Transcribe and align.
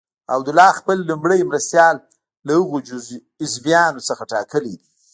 عبدالله 0.35 0.69
خپل 0.79 0.97
لومړی 1.09 1.39
مرستیال 1.49 1.95
له 2.47 2.51
هغو 2.59 2.77
حزبیانو 3.41 4.05
څخه 4.09 4.23
ټاکلی 4.33 4.73
دی. 4.79 4.87